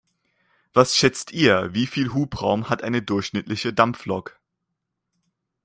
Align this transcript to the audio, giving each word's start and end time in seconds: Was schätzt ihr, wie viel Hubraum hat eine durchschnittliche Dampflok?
Was 0.73 0.95
schätzt 0.97 1.31
ihr, 1.31 1.75
wie 1.75 1.85
viel 1.85 2.11
Hubraum 2.11 2.69
hat 2.71 2.81
eine 2.83 3.03
durchschnittliche 3.03 3.71
Dampflok? 3.71 4.39